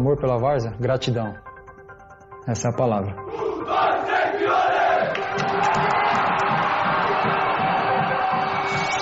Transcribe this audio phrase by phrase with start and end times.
[0.00, 0.72] amor pela Várzea?
[0.80, 1.34] Gratidão.
[2.48, 3.14] Essa é a palavra.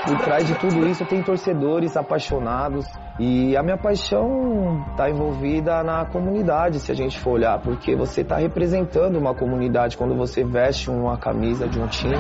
[0.05, 2.87] Por trás de tudo isso tem torcedores apaixonados
[3.21, 8.23] e a minha paixão está envolvida na comunidade, se a gente for olhar, porque você
[8.23, 12.17] está representando uma comunidade quando você veste uma camisa de um time.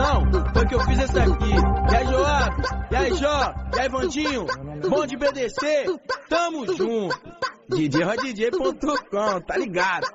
[0.00, 1.50] Brasilzão, foi que eu fiz esse aqui.
[1.92, 2.62] E aí, Joab?
[2.90, 3.54] E aí, Jó?
[3.76, 4.46] E aí, Vandinho?
[4.88, 5.86] Bom de BDC?
[6.28, 7.20] Tamo junto.
[7.68, 10.06] DJRodJ.com, tá ligado?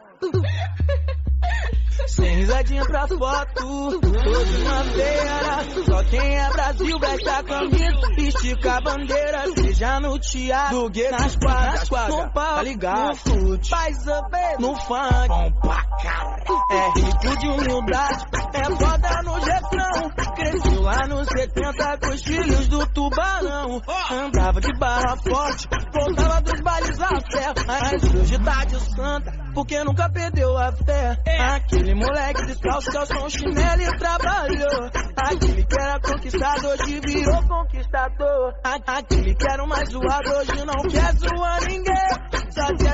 [2.08, 3.54] Sem risadinha pra foto,
[4.02, 5.86] todos na feira.
[5.86, 9.44] Só quem é Brasil veste a camisa, estica a bandeira.
[9.56, 13.08] Seja no teatro, no gueto, nas quadras, no pau, tá ligado?
[13.08, 16.44] No fute, faz up, no funk, bom pra caralho.
[16.70, 18.26] É rico de humildade,
[18.56, 20.25] é foda no jeitão.
[20.36, 23.82] Cresceu lá nos 70 com os filhos do tubarão.
[24.12, 27.54] Andava de barra forte, voltava dos bailes a fé.
[27.66, 31.18] Mas hoje tá de santa, porque nunca perdeu a fé.
[31.40, 34.90] Aquele moleque descalço, calção, chinelo e trabalhou.
[35.16, 38.54] Aquele que era conquistado, hoje virou conquistador.
[38.64, 42.36] Aquele que era mais zoado, hoje não quer zoar ninguém.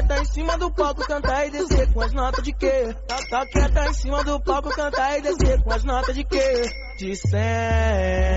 [0.08, 2.95] Tá em cima do palco, cantar e descer com as notas de quê?
[3.30, 6.91] Só quer tá em cima do palco, cantar e descer com as notas de quê?
[6.97, 7.42] De 100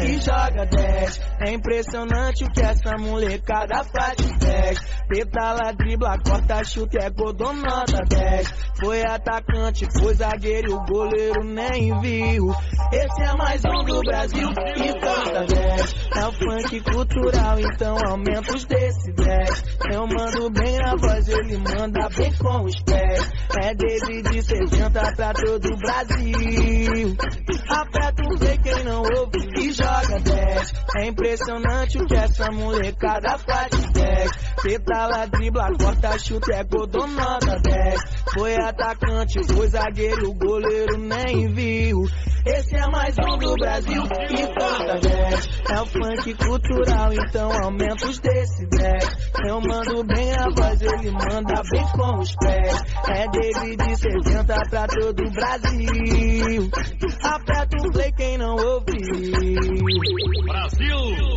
[0.05, 1.21] e joga 10.
[1.47, 4.79] É impressionante o que essa molecada faz de 10.
[5.09, 8.49] Pedala, dribla, corta, chute, é gol, dou nota 10.
[8.81, 12.51] Foi atacante, foi zagueiro o goleiro nem viu.
[12.93, 15.95] Esse é mais um do Brasil e canta 10.
[16.17, 19.65] É o funk cultural, então aumenta os decibéis.
[19.93, 23.31] Eu mando bem na voz, ele manda bem com os pés.
[23.63, 27.17] É David 60 pra todo o Brasil.
[27.69, 30.73] Aperta o play quem não ouve e joga 10.
[30.97, 34.31] É impressionante o que essa molecada faz de 10.
[34.63, 38.01] Pedala, dribla, corta, chute, é gol, dou nota 10.
[38.35, 42.05] Foi atacante, foi zagueiro, goleiro nem viu.
[42.47, 45.49] Esse é mais um do Brasil e canta 10.
[45.71, 49.09] É o funk cultural, então aumenta os decibéis.
[49.47, 52.83] Eu mando bem a voz, ele manda bem com os pés.
[53.09, 56.71] É David 60 pra todo o Brasil.
[57.23, 58.85] Aperta o play quem não ouviu.
[60.47, 61.35] Brasil!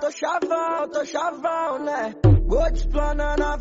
[0.00, 2.14] Tô chavão, tô chavão, né?
[2.46, 3.56] Vou explanando a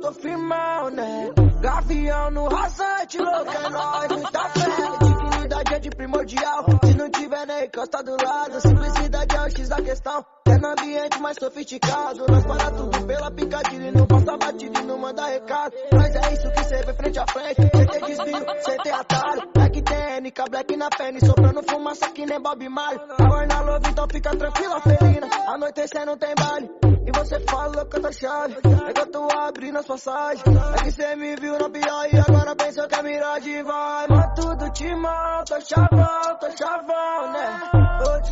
[0.00, 1.32] Tô firmão, né?
[1.60, 4.70] Gavião no rasante, louco, é nóis, muita fé.
[5.02, 6.64] Dignidade é de primordial.
[6.84, 10.24] Se não tiver nem encosta do lado, simplicidade é o X da questão.
[10.48, 12.24] É no ambiente mais sofisticado.
[12.28, 13.92] Nós para tudo pela picadilha.
[13.92, 15.74] Não passa batida e não manda recado.
[15.92, 17.62] Mas é isso que cê vê frente a frente.
[17.62, 19.50] Cê tem desvio, cê tem atalho.
[19.54, 21.20] Black tem NK, black na pele.
[21.24, 23.00] Soprando fumaça que nem Bob Marley.
[23.18, 25.28] Agora na love, então fica tranquila, felina.
[25.48, 26.70] Anoitecendo tem baile.
[27.06, 28.56] E você fala que eu tô chave.
[28.88, 30.42] É que eu tô abrindo as passagens.
[30.46, 34.06] É que cê me viu no pior e agora pensou que é miragem vai.
[34.08, 37.75] Mas tudo timão, tô chavão, tô chavão, né?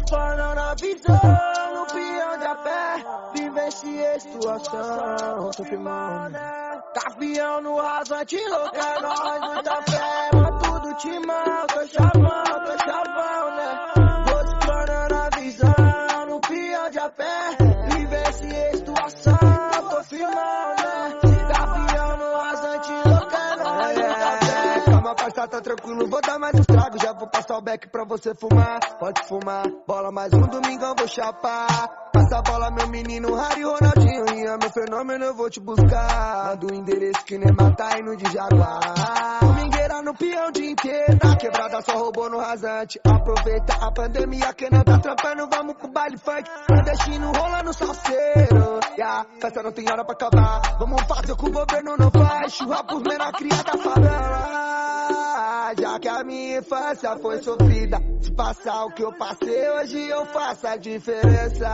[0.05, 3.05] Te falando a visão, no peão de a pé.
[3.33, 6.83] Vivenciei situação, tô firmão, né?
[6.95, 10.31] Capião no rasante, louco, é nóis, muita fé.
[10.35, 12.64] Mas tudo tô chavão, tô chavão,
[25.25, 25.31] fé.
[25.31, 26.99] Calma, parça, tá tranquilo, vou dar mais um trago.
[27.00, 28.81] Já vou passar o beck pra você fumar.
[28.99, 31.88] Pode fumar, bola mais um domingão, vou chapar.
[32.12, 34.25] Passa a bola, meu menino, Harry Ronaldinho.
[34.35, 36.49] E é meu fenômeno, eu vou te buscar.
[36.50, 39.41] Manda o endereço que nem matar indo de Jaguar.
[39.41, 41.19] Domingueira no peão dia inteiro.
[41.38, 43.00] Quebrada só roubou no rasante.
[43.05, 46.49] Aproveita a pandemia que não tá trampando, vamos pro baile funk.
[46.67, 48.81] Clandestino rolando salseiro.
[48.97, 50.79] Yeah, festa não tem hora pra acabar.
[50.79, 52.53] Vamos fazer o que o governo não faz.
[52.55, 54.74] Churra por menor criada favela.
[55.79, 57.99] Já que a minha infância foi sofrida.
[58.21, 61.69] Se passar o que eu passei, hoje eu faço a diferença.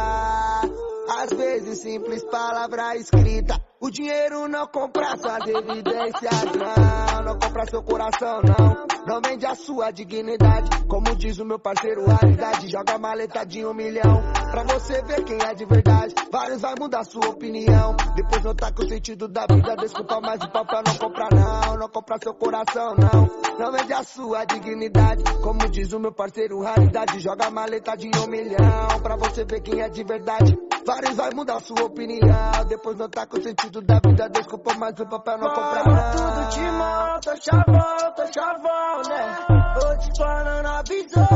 [1.19, 3.61] Às vezes, simples palavra escrita.
[3.81, 7.23] O dinheiro não compra suas evidências, não.
[7.25, 8.90] Não compra seu coração, não.
[9.11, 10.87] Não vende a sua dignidade.
[10.87, 14.23] Como diz o meu parceiro, a idade joga maleta de um milhão.
[14.53, 16.15] Pra você ver quem é de verdade.
[16.31, 17.97] Vários vai mudar sua opinião.
[18.15, 21.77] Depois notar que o sentido da vida desculpa mais de papel não comprar não.
[21.77, 23.59] Não comprar seu coração, não.
[23.59, 25.25] Não vende a sua dignidade.
[25.43, 27.19] Como diz o meu parceiro, raridade.
[27.19, 29.01] Joga maleta de um milhão.
[29.03, 30.57] Pra você ver quem é de verdade.
[30.91, 32.65] Vários vai mudar sua opinião.
[32.67, 36.11] Depois notar que o sentido da vida desculpa mais o papel não comprar não.
[36.11, 39.37] Tudo de mão, tô chavão, tô chavão, né?
[39.79, 41.29] Tô te falando a visão,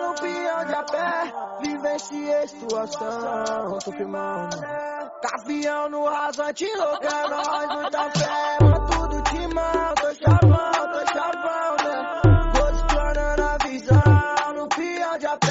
[0.00, 1.32] no peão de a pé.
[1.60, 4.56] Vivenciei situação, tô filmando.
[4.60, 8.58] Gavião no rasante, louco, é nóis, muita fé.
[8.62, 12.20] Mano, tudo de mão, tô chavão, tô chavão, né?
[12.54, 15.49] Tô te falando a visão, no peão de a pé.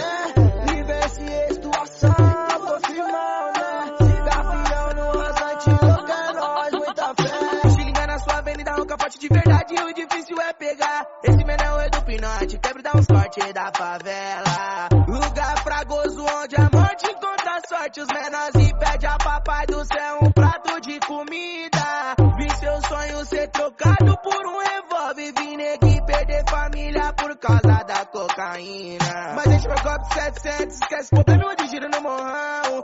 [5.86, 7.70] É nóis, muita fé.
[7.70, 11.06] Se liga na sua avenida, ronca forte de verdade, o difícil é pegar.
[11.24, 14.90] Esse menão é do pinote, quebra dá uns cortes da favela.
[15.08, 18.02] Lugar fragoso onde a morte encontra a sorte.
[18.02, 22.16] Os menores e pede a papai do céu um prato de comida.
[22.38, 25.34] Vi seu sonho ser trocado por um revólver.
[25.38, 29.34] Vi neguinho perder família por causa da cocaína.
[29.36, 32.84] Mas deixa meu copo 700, esquece problema de giro no morrão.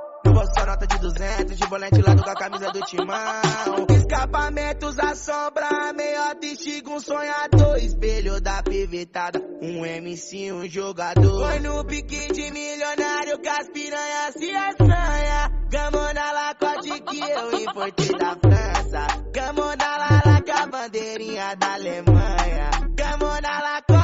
[0.66, 3.86] Nota de 200, de bolete lado com a camisa do timão.
[3.96, 7.78] Escapamentos, a sombra, meiota, estiga um sonhador.
[7.78, 11.50] Espelho da pivetada, um MC, um jogador.
[11.50, 15.52] Foi no pique de milionário que as piranhas se assanha.
[15.70, 19.08] Gamona lacote que eu importei da França.
[19.34, 22.70] Gamona lala com a bandeirinha da Alemanha.
[22.96, 23.95] Gamona lacoste.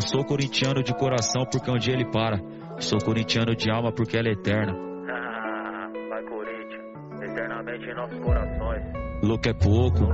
[0.00, 2.40] Não sou corintiano de coração porque um dia ele para.
[2.78, 4.72] Sou corintiano de alma porque ela é eterna.
[6.08, 6.82] Vai Corinthians,
[7.20, 8.82] eternamente em nossos corações.
[9.22, 10.06] Louco é pouco,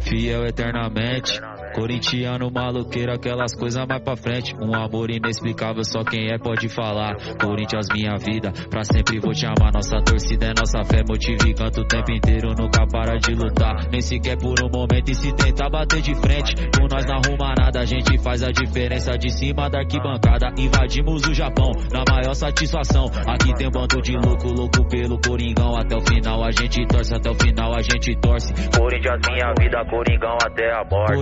[0.00, 1.40] fiel eternamente.
[1.74, 4.54] Corintiano maloqueiro, aquelas coisas mais pra frente.
[4.60, 7.16] Um amor inexplicável, só quem é pode falar.
[7.40, 9.72] Corinthians, minha vida, pra sempre vou te amar.
[9.72, 13.88] Nossa torcida é nossa fé, motive e canto o tempo inteiro, nunca para de lutar.
[13.90, 16.54] Nem sequer por um momento e se tentar bater de frente.
[16.76, 20.52] Com nós não arruma nada, a gente faz a diferença de cima da arquibancada.
[20.58, 23.06] Invadimos o Japão, na maior satisfação.
[23.26, 25.76] Aqui tem um bando de louco, louco pelo Coringão.
[25.76, 28.52] Até o final a gente torce, até o final a gente torce.
[28.76, 31.12] Corinthians, minha vida, Coringão até a morte.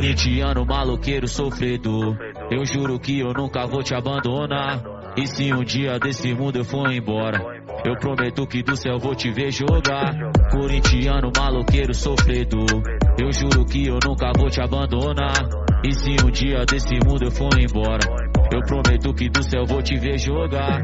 [0.67, 2.17] Maloqueiro sofredor.
[2.51, 4.83] Eu juro que eu nunca vou te abandonar.
[5.17, 7.39] E se um dia desse mundo eu for embora,
[7.85, 10.15] eu prometo que do céu vou te ver jogar.
[10.51, 12.83] Corintiano maloqueiro sofredor.
[13.21, 15.49] Eu juro que eu nunca vou te abandonar.
[15.85, 18.05] E se um dia desse mundo eu for embora,
[18.53, 20.81] eu prometo que do céu vou te ver jogar.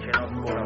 [0.00, 0.59] channel 4.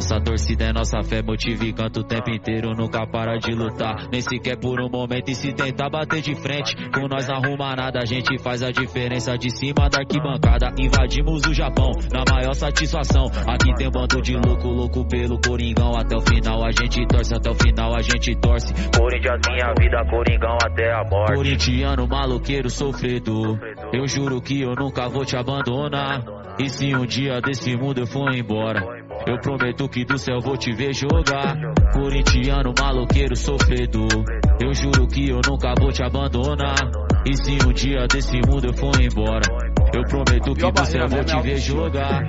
[0.00, 4.08] Nossa torcida é nossa fé, motiva e canta o tempo inteiro, nunca para de lutar.
[4.10, 6.74] Nem sequer por um momento e se tentar bater de frente.
[6.90, 10.72] Com nós não arruma nada, a gente faz a diferença de cima da arquibancada.
[10.78, 13.26] Invadimos o Japão, na maior satisfação.
[13.46, 15.94] Aqui tem um bando de louco, louco pelo Coringão.
[15.94, 18.72] Até o final a gente torce, até o final a gente torce.
[18.96, 21.34] Corinthians, minha vida, Coringão até a morte.
[21.34, 23.58] Corintiano maloqueiro sofredor.
[23.92, 26.24] Eu juro que eu nunca vou te abandonar.
[26.58, 30.56] E se um dia desse mundo eu for embora, eu prometo que do céu vou
[30.56, 31.56] te ver jogar.
[31.92, 34.24] Corintiano maloqueiro sofredor.
[34.60, 36.90] Eu juro que eu nunca vou te abandonar.
[37.26, 39.46] E se um dia desse mundo eu for embora,
[39.92, 42.22] eu prometo que do céu vou te ver jogar.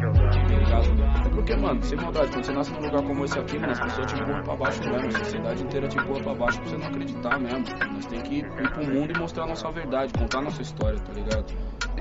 [1.41, 4.05] Porque, mano, sem maldade, quando você nasce num lugar como esse aqui, mano, as pessoas
[4.05, 5.07] te empurram pra baixo mesmo.
[5.07, 7.65] A sociedade inteira te empurra pra baixo pra você não acreditar mesmo.
[7.93, 10.99] Nós tem que ir pro mundo e mostrar a nossa verdade, contar a nossa história,
[10.99, 11.51] tá ligado?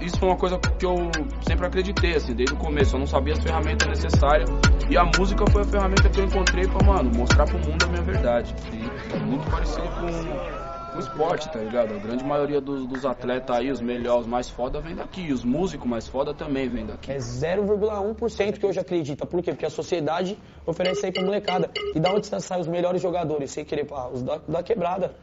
[0.02, 1.10] Isso foi uma coisa que eu
[1.48, 2.96] sempre acreditei, assim, desde o começo.
[2.96, 4.50] Eu não sabia as ferramentas necessárias.
[4.90, 7.88] E a música foi a ferramenta que eu encontrei pra, mano, mostrar pro mundo a
[7.88, 8.54] minha verdade.
[8.74, 10.69] E é muito parecido com
[11.00, 11.94] o esporte, tá ligado?
[11.94, 15.32] A grande maioria dos, dos atletas aí, os melhores, os mais foda, vem daqui.
[15.32, 17.10] Os músicos mais foda também vêm daqui.
[17.10, 19.24] É 0,1% que hoje acredita.
[19.24, 19.52] Por quê?
[19.52, 21.70] Porque a sociedade oferece aí pra molecada.
[21.94, 23.50] E da onde saem os melhores jogadores?
[23.50, 25.14] Sem querer, pá, os da, da quebrada.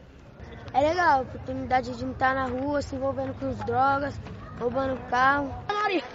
[0.74, 4.20] É legal, a oportunidade de estar na rua, se envolvendo com as drogas,
[4.60, 5.54] roubando carro.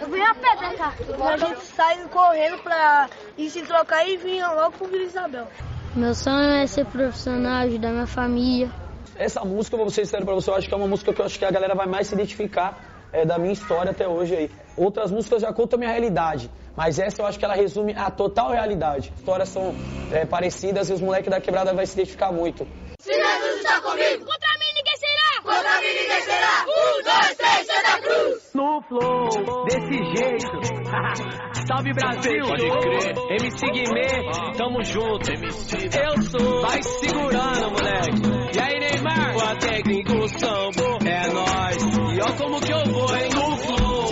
[0.00, 0.92] Eu vim a pé pra cá.
[1.32, 5.48] A gente sai correndo pra ir se trocar e vinha logo pro Vila Isabel.
[5.96, 8.70] Meu sonho é ser profissional, ajudar minha família.
[9.16, 11.20] Essa música, eu vou ser sincero pra você, eu acho que é uma música que
[11.20, 14.34] eu acho que a galera vai mais se identificar é, da minha história até hoje
[14.34, 14.50] aí.
[14.76, 18.10] Outras músicas já contam a minha realidade, mas essa eu acho que ela resume a
[18.10, 19.10] total realidade.
[19.14, 19.74] As histórias são
[20.12, 22.66] é, parecidas e os moleques da quebrada vai se identificar muito.
[22.98, 25.42] Se Jesus está comigo, contra mim ninguém será.
[25.42, 26.64] Contra mim ninguém será.
[26.64, 28.50] Um, dois, três, Santa Cruz.
[28.54, 31.44] No flow, desse jeito.
[31.66, 33.14] Salve Brasil, pode crer.
[33.40, 35.32] MC Guimê, tamo junto.
[35.32, 38.56] Eu sou, vai segurando, moleque.
[38.56, 39.36] E aí, Neymar?
[39.36, 41.82] O a técnico sambo é nóis.
[42.14, 43.28] E ó como que eu vou, hein?
[43.34, 44.10] No flow,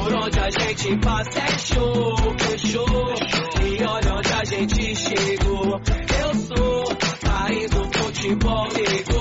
[0.00, 3.14] por onde a gente passa é show, fechou.
[3.62, 5.80] E olha onde a gente chegou.
[6.20, 6.84] Eu sou,
[7.22, 9.13] país do futebol negou.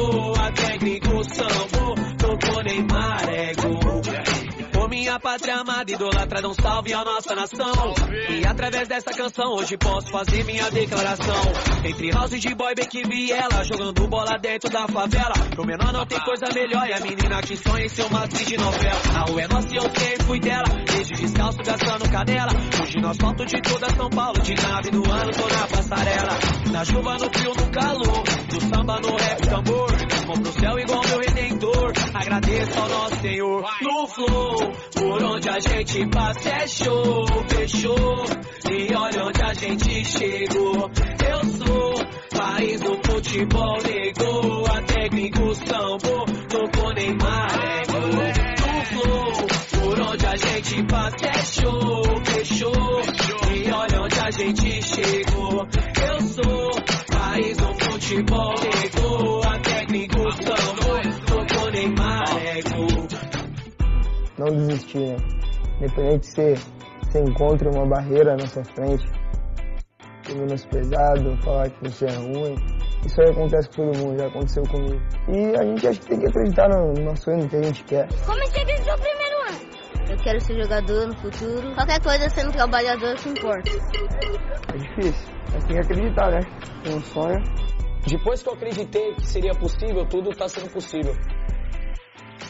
[5.33, 7.95] Pátria amada, idolatra, um salve à nossa nação.
[8.29, 11.41] E através dessa canção, hoje posso fazer minha declaração.
[11.83, 15.33] Entre house de boy, bem que vi ela, jogando bola dentro da favela.
[15.49, 18.45] Pro menor não tem coisa melhor, e a menina que sonha em ser uma atriz
[18.45, 19.01] de novela.
[19.15, 22.51] A rua é nossa e eu sempre fui dela, desde descalço gastando canela.
[22.83, 26.37] Hoje no asfalto de toda São Paulo, de nave no ano, tô na passarela.
[26.71, 30.13] Na chuva, no frio, no calor, do samba, no rap, tambor.
[30.27, 33.63] Vou pro céu igual meu redentor, agradeço ao nosso Senhor.
[33.81, 34.57] No flow,
[34.93, 38.25] por onde a gente passa é show, fechou.
[38.71, 40.91] E olha onde a gente chegou.
[41.27, 41.93] Eu sou
[42.37, 44.65] país do futebol, negou.
[44.67, 48.03] A técnico sambo, tocou Neymar, negou.
[49.81, 53.01] Por onde a gente passa é show, fechou.
[53.55, 55.67] E olha onde a gente chegou.
[56.07, 56.71] Eu sou
[57.11, 58.53] país do futebol,
[64.97, 65.17] né?
[65.77, 66.55] Independente se
[67.01, 69.05] você encontra uma barreira na sua frente,
[70.25, 72.55] ser menosprezado, falar que você é ruim.
[73.05, 75.01] Isso aí acontece com todo mundo, já aconteceu comigo.
[75.27, 77.83] E a gente acho que tem que acreditar no nosso sonho, no que a gente
[77.83, 78.07] quer.
[78.25, 80.09] Como você desde o primeiro ano?
[80.09, 81.75] Eu quero ser jogador no futuro.
[81.75, 83.71] Qualquer coisa sendo trabalhador que importa.
[84.73, 86.39] É difícil, mas tem que acreditar, né?
[86.83, 87.43] Tem um sonho.
[88.07, 91.13] Depois que eu acreditei que seria possível, tudo está sendo possível.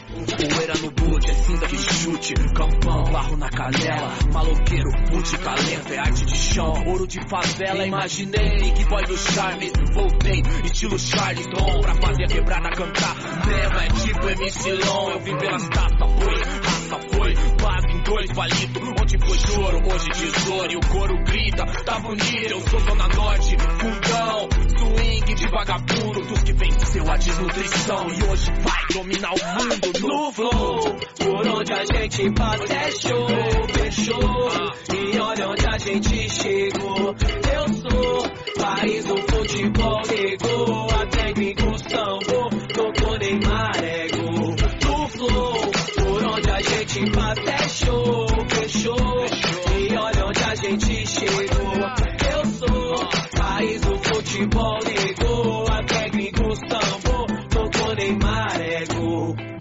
[0.06, 5.98] Poeira no boot, é cinta de chute, campão, barro na canela, maloqueiro, multi talento, é
[5.98, 11.94] arte de chão, ouro de favela, imaginei, Big Boy do Charme, voltei, estilo Charlton, pra
[11.94, 17.00] fazer a quebrada cantar, tema é tipo MC Long, eu vim pelas taças, foi, raça
[17.10, 21.98] foi, quase em dois palitos, onde foi choro, hoje tesouro, e o coro grita, tá
[21.98, 28.22] bonito, eu sou Zona Norte, fundão, swing de vagabundo, dos que venceu a desnutrição, e
[28.24, 30.80] hoje vai dominar o mundo, no flow.
[31.18, 33.28] Por onde a gente passa é show,
[33.72, 34.48] fechou.
[34.94, 37.14] E olha onde a gente chegou.
[37.52, 38.22] Eu sou
[38.62, 40.90] país do futebol, negou.
[40.90, 44.56] A técnico sambo, tocou Neymar, ego.
[44.84, 45.54] No flow,
[45.96, 48.23] por onde a gente passa é show,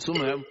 [0.04, 0.46] Isso mesmo.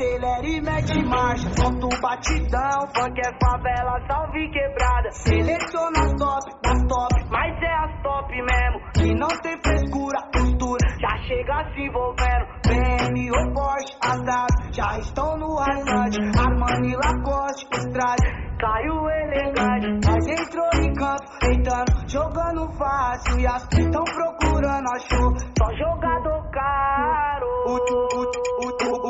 [0.00, 2.80] Acelera e mete marcha, solta o batidão.
[2.96, 5.10] Funk é favela, salve quebrada.
[5.10, 8.80] Seleciona as top, das top, mas é as top mesmo.
[8.94, 12.46] Que não tem frescura, postura, já chega se envolvendo.
[12.66, 16.18] BM ou Porsche, as já estão no rasante.
[16.38, 18.50] Armani, Lacoste, Estrade.
[18.58, 23.38] Caiu elegante, mas entrou em campo, deitando, jogando fácil.
[23.38, 27.50] E as que estão procurando, achou só jogador caro.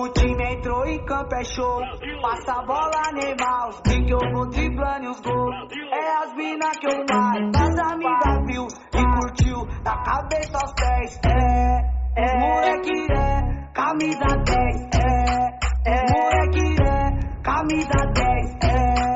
[0.00, 1.80] O, time entrou em campo, é show.
[2.22, 3.68] Passa a bola, Neymar.
[3.68, 5.54] Os que eu vou driblando e os gols.
[5.92, 7.50] É as mina que eu mais.
[7.54, 9.66] As amigas viu e curtiu.
[9.82, 11.20] Da cabeça aos pés.
[11.26, 11.80] É,
[12.16, 12.38] é.
[12.38, 13.72] Moleque é.
[13.74, 14.88] Camisa 10.
[14.94, 15.50] É,
[15.86, 16.04] é.
[16.10, 17.42] Moleque é.
[17.42, 18.56] Camisa 10.
[18.62, 19.09] É, é.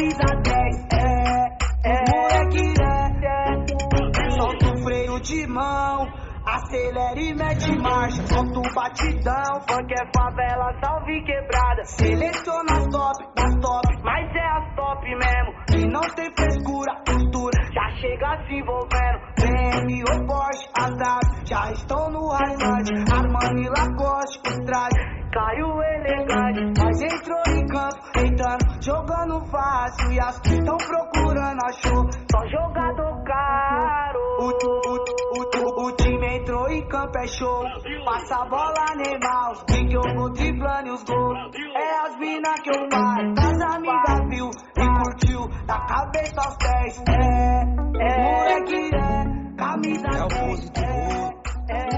[0.00, 0.86] Camisa 10.
[0.94, 1.02] É,
[1.84, 2.04] é.
[2.08, 4.30] Moleque é.
[4.30, 6.06] Solta o freio de mão.
[6.46, 9.60] Acelera e mete marcha, solta o batidão.
[9.68, 11.84] Funk é favela, salve quebrada.
[11.84, 15.52] Seleciona as top, das top, mas é as top mesmo.
[15.68, 19.20] Que não tem frescura, postura, já chega se envolvendo.
[19.36, 20.96] BM ou Porsche, as
[21.46, 22.90] já estão no highlight.
[23.12, 25.20] Armani Lacoste, os trajes.
[25.30, 26.80] Caiu elegante,
[29.50, 30.12] fácil.
[30.12, 34.20] E as que estão procurando achou, só jogador caro.
[34.40, 37.64] O, o, o, o, o time entrou em campo, é show.
[38.04, 39.52] Passa a bola, Neymar.
[39.52, 41.38] Os que eu vou driblando e os gols.
[41.76, 43.40] É as mina que eu mato.
[43.40, 45.48] As amigas viu e curtiu.
[45.66, 47.02] Da cabeça aos pés.
[47.08, 48.22] É, é.
[48.22, 49.30] Moleque é.
[49.56, 50.72] Camisa 10.
[51.68, 51.88] É, é.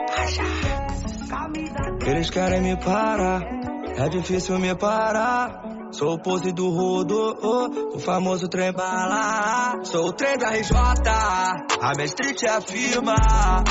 [1.28, 2.08] Camisa 10.
[2.08, 3.42] Eles querem me parar,
[3.96, 5.81] é difícil me parar.
[5.92, 7.36] Sou o pose do rodo,
[7.94, 9.84] o famoso trem bala.
[9.84, 13.14] Sou o trem da RJ, a minha street é a firma.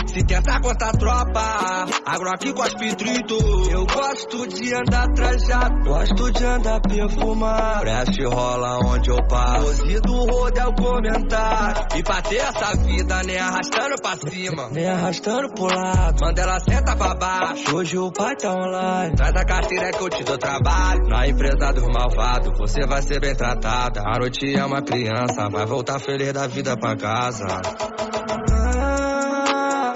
[0.05, 3.35] Se tentar contar tropa, agro aqui com as pitrito.
[3.71, 7.81] Eu gosto de andar trajado, gosto de andar perfumado.
[7.81, 9.65] Preste rola onde eu passo.
[9.65, 11.87] Pose do rodo é o comentário.
[11.97, 16.21] E pra ter essa vida, nem arrastando pra cima, nem arrastando pro lado.
[16.21, 17.75] Mandela senta pra baixo.
[17.75, 19.15] Hoje o pai tá online.
[19.15, 21.07] Traz a carteira que eu te dou trabalho.
[21.07, 24.01] Na empresa dos malvados, você vai ser bem tratada.
[24.05, 27.47] A noite é uma criança, vai voltar feliz da vida pra casa.
[28.51, 29.93] Ah,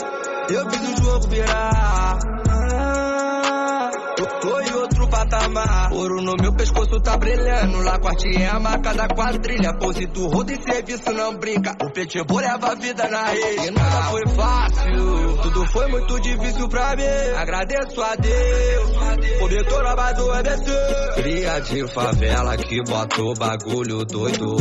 [0.50, 2.18] eu fiz o jogo virar.
[2.50, 5.85] Ah, eu tô em outro patamar.
[5.96, 7.82] Ouro no meu pescoço tá brilhando.
[7.82, 9.74] Lá corte é a marca da quadrilha.
[9.80, 11.76] Pose do rodo em serviço não brinca.
[11.82, 13.68] O pitbull leva a vida na rede.
[13.68, 15.38] E nada foi fácil.
[15.42, 17.04] Tudo foi muito difícil pra mim.
[17.38, 18.96] Agradeço a Deus.
[19.86, 21.16] Na base do EBC.
[21.16, 24.56] Cria de favela que bota o bagulho doido.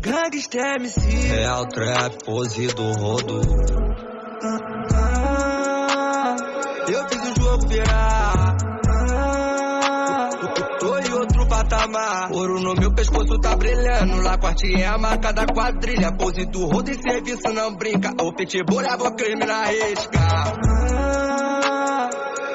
[0.00, 1.00] Gangsta MC.
[1.00, 3.40] Real trap, pose do rodo.
[12.30, 14.22] Ouro no meu pescoço tá brilhando.
[14.22, 16.12] Lá corte é a marca da quadrilha.
[16.16, 18.10] Pose do rodo em serviço não brinca.
[18.20, 20.18] O pitbull leva o crime na risca.
[20.18, 22.08] Ah,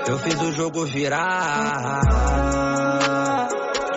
[0.07, 2.01] eu fiz o jogo virar.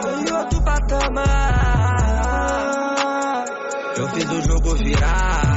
[0.01, 1.85] Tô em outro patamar.
[3.97, 5.54] Eu fiz o jogo virar.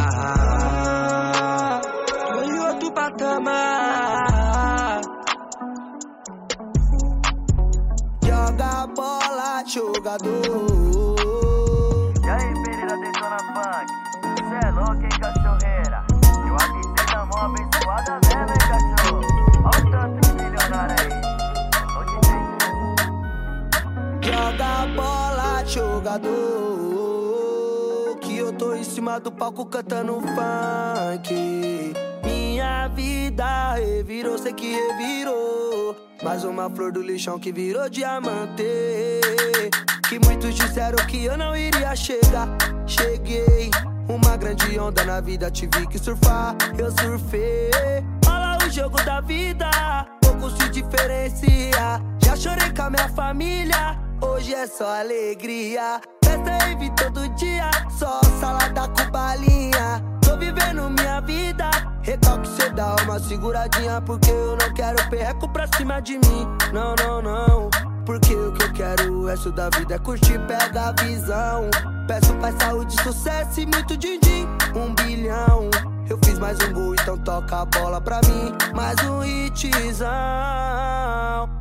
[9.67, 11.17] Jogador.
[12.23, 13.87] E aí, Pereira Detona Funk?
[14.47, 15.99] Cê é louco, hein, cachorreira?
[16.47, 19.21] Eu avisei na mão abençoada mesmo, hein, cachorro?
[19.65, 21.11] Olha o tanto de milionário aí.
[24.21, 26.27] Joga bola, jogador.
[28.21, 31.93] Que eu tô em cima do palco cantando funk.
[32.23, 35.66] Minha vida revirou, sei que revirou.
[36.23, 38.63] Mais uma flor do lixão que virou diamante.
[40.09, 42.47] Que muitos disseram que eu não iria chegar.
[42.85, 43.69] Cheguei.
[44.09, 46.55] Uma grande onda na vida, tive que surfar.
[46.77, 47.69] Eu surfei.
[48.27, 49.69] Olha o jogo da vida,
[50.21, 52.01] pouco se diferencia.
[52.23, 56.01] Já chorei com a minha família, hoje é só alegria.
[56.23, 60.01] Festa em todo dia, só salada com balinha.
[60.21, 61.26] Tô vivendo minha vida,
[62.07, 64.01] recalque cê dá uma seguradinha.
[64.01, 66.47] Porque eu não quero perreco pra cima de mim.
[66.73, 67.69] Não, não, não.
[68.05, 71.69] Porque o que eu quero, o resto da vida é curtir, pega a visão.
[72.07, 74.47] Peço paz, saúde, sucesso e muito din-din.
[74.73, 75.69] Um bilhão.
[76.09, 78.53] Eu fiz mais um gol, então toca a bola pra mim.
[78.73, 80.07] Mais um hitzão.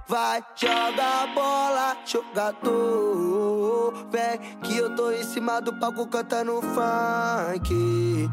[0.06, 3.92] Vai, joga a bola, jogador.
[4.12, 8.30] Vem, que eu tô em cima do palco cantando funk.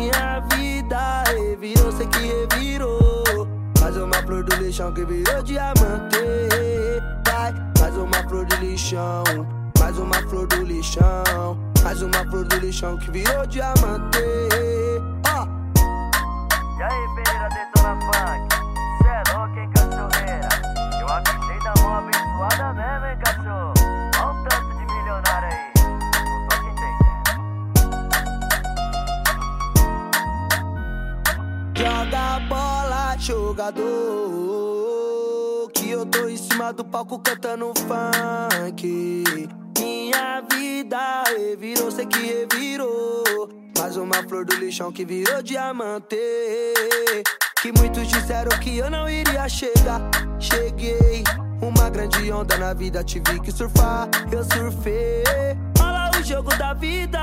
[0.00, 3.46] Minha vida revirou, sei que revirou.
[3.82, 6.16] Mais uma flor do lixão que virou diamante.
[7.26, 9.46] Vai, mais uma flor do lixão.
[9.78, 11.58] Mais uma flor do lixão.
[11.84, 14.49] Mais uma flor do lixão que virou diamante.
[33.50, 33.82] Jogador.
[35.74, 39.24] Que eu tô em cima do palco cantando funk.
[39.78, 43.50] Minha vida revirou, sei que revirou.
[43.76, 46.16] Mais uma flor do lixão que virou diamante.
[47.60, 50.00] Que muitos disseram que eu não iria chegar.
[50.38, 51.24] Cheguei.
[51.60, 54.08] Uma grande onda na vida, tive que surfar.
[54.30, 55.24] Eu surfei.
[55.82, 57.20] Olha o jogo da vida,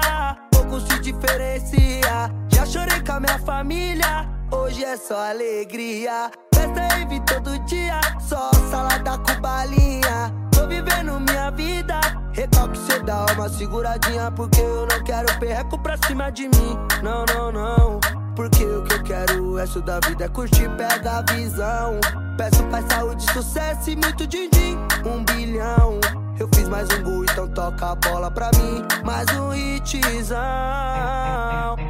[0.52, 2.30] pouco se diferencia.
[2.54, 4.28] Já chorei com a minha família,
[4.88, 6.32] é só alegria.
[6.54, 10.34] Festa em todo dia, só salada com balinha.
[10.52, 12.00] Tô vivendo minha vida,
[12.32, 14.32] recalque cê dá uma seguradinha.
[14.32, 16.78] Porque eu não quero perreco pra cima de mim.
[17.04, 18.00] Não, não, não.
[18.34, 22.00] Porque o que eu quero, o resto da vida é curtir, pega a visão.
[22.38, 24.78] Peço paz, saúde, sucesso e muito din-din.
[25.06, 26.00] Um bilhão.
[26.70, 28.84] Mais um gol, então toca a bola pra mim.
[29.04, 30.38] Mais um hitzão.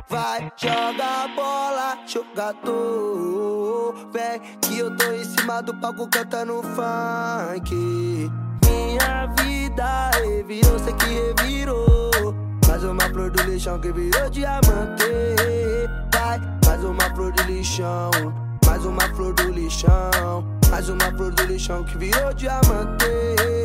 [0.08, 3.96] Vai, joga a bola, jogador.
[4.14, 8.32] Vem, que eu tô em cima do palco cantando funk.
[8.66, 12.36] Minha vida revirou, sei que revirou.
[12.68, 15.04] Mais uma flor do lixão que virou diamante.
[16.14, 18.12] Vai, mais uma flor do lixão.
[18.66, 20.46] Mais uma flor do lixão.
[20.70, 23.57] Mais uma flor do lixão que virou diamante.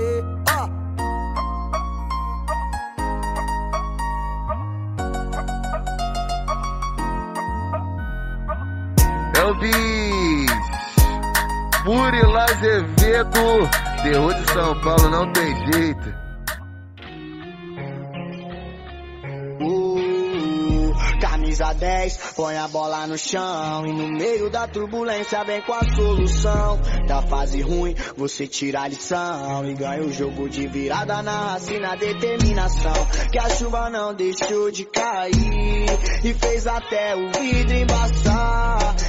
[12.63, 13.69] Azevedo,
[14.05, 16.23] terror de São Paulo, não tem jeito.
[21.21, 23.85] Camisa 10, põe a bola no chão.
[23.85, 26.81] E no meio da turbulência vem com a solução.
[27.09, 29.65] Da fase ruim, você tira a lição.
[29.67, 33.09] E ganha o jogo de virada na raça e na determinação.
[33.33, 35.87] Que a chuva não deixou de cair.
[36.25, 38.42] E fez até o vidro embaçar.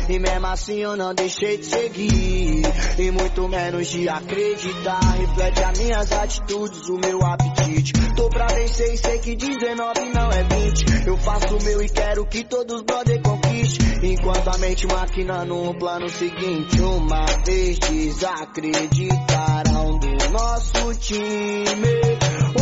[0.10, 2.64] E mesmo assim eu não deixei de seguir.
[2.98, 5.00] E muito menos de acreditar.
[5.00, 7.94] Reflete as minhas atitudes, o meu apetite.
[8.16, 11.08] Tô pra vencer e sei que 19 não é 20.
[11.08, 13.80] Eu faço o meu e quero que todos brother conquiste.
[14.04, 16.82] Enquanto a mente maquinando um plano seguinte.
[16.82, 21.64] Uma vez desacreditaram do nosso time.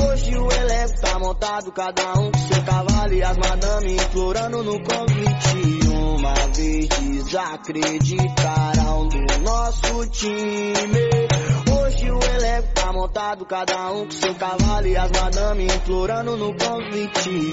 [0.05, 4.79] Hoje o elenco tá montado, cada um com seu cavalo e as madame implorando no
[4.83, 6.00] convite.
[6.21, 11.27] Uma vez desacreditaram do nosso time.
[11.67, 16.55] Hoje o elenco tá montado, cada um com seu cavalo e as madame implorando no
[16.55, 17.49] convite.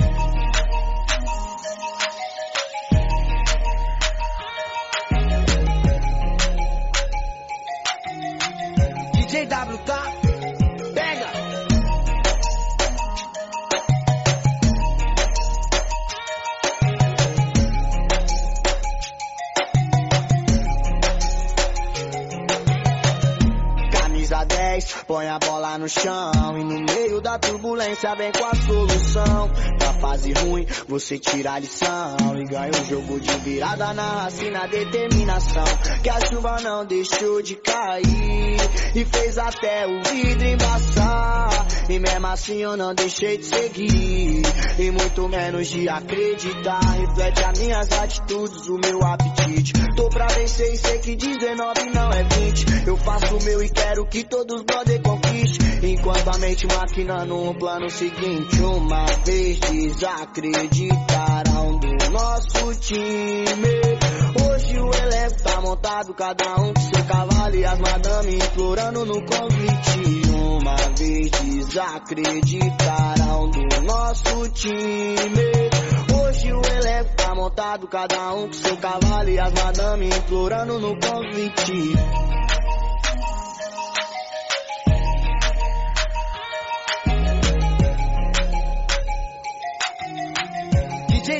[9.15, 10.28] DJ WK,
[24.79, 26.57] 10, põe a bola no chão.
[26.57, 29.51] E no meio da turbulência vem com a solução.
[29.79, 32.17] Da fase ruim, você tira a lição.
[32.37, 35.65] E ganha o jogo de virada na raça e na determinação.
[36.03, 38.57] Que a chuva não deixou de cair.
[38.95, 41.67] E fez até o vidro embaçar.
[41.89, 44.43] E mesmo assim eu não deixei de seguir.
[44.79, 46.81] E muito menos de acreditar.
[46.81, 49.73] Reflete as minhas atitudes, o meu apetite.
[49.97, 52.87] Tô pra vencer e sei que 19 não é 20.
[52.87, 55.59] Eu faço o meu e quero que todos brother conquiste.
[55.83, 58.63] Enquanto a mente maquinando um plano seguinte.
[58.63, 63.47] Uma vez desacreditaram do nosso time.
[64.45, 69.25] Hoje o elenco tá montado, cada um com seu cavalo e as madame implorando no
[69.25, 70.31] convite.
[70.31, 75.69] Uma vez desacreditaram do nosso time.
[76.21, 80.99] Hoje o elenco tá montado, cada um com seu cavalo e as madame implorando no
[80.99, 81.95] convite.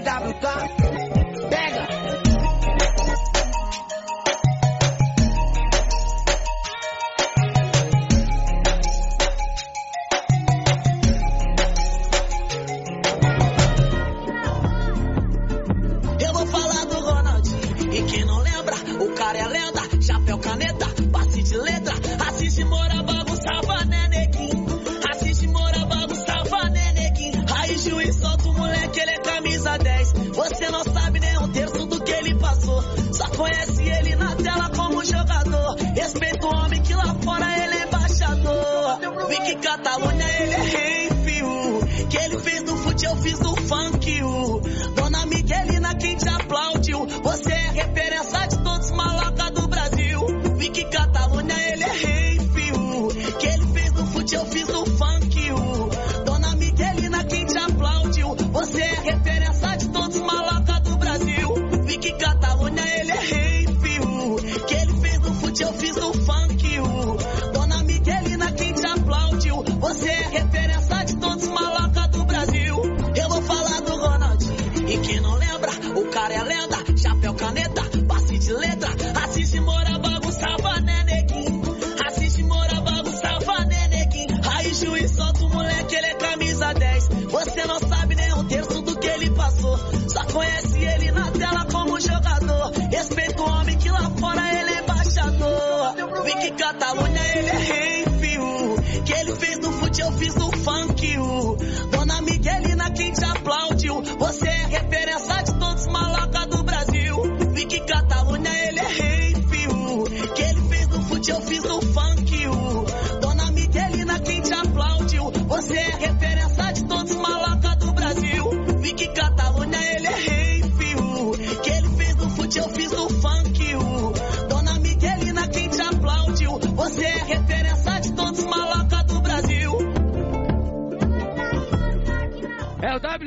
[0.09, 0.88] WK,
[33.39, 35.77] conhece ele na tela como jogador.
[35.95, 39.29] Respeita o homem que lá fora ele é embaixador.
[39.29, 42.09] Vicky Catalunha, ele é rei, fio.
[42.11, 44.21] Que ele fez no fute, eu fiz no funk.
[44.97, 47.07] Dona Miguelina, quem te aplaudiu.
[47.23, 50.27] Você é referência de todos os maloca do Brasil.
[50.57, 53.09] Vicky Catalunha, ele é rei, fio.
[53.39, 54.98] Que ele fez no fute, eu fiz no funk,
[84.79, 87.09] juiz solta o moleque, ele é camisa 10.
[87.31, 89.77] Você não sabe nem um terço do que ele passou.
[90.09, 92.73] Só conhece ele na tela como jogador.
[92.91, 96.23] Respeita o homem que lá fora ele é embaixador.
[96.25, 98.77] Vicky Catalunha, ele é rei, fio.
[99.05, 100.58] Que ele fez no fute, eu fiz no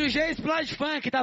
[0.02, 1.20] WG Splash Funk, tá bom?